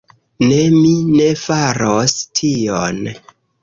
Ne, 0.45 0.57
mi 0.77 0.93
ne 1.19 1.29
faros 1.43 2.19
tion. 2.43 3.05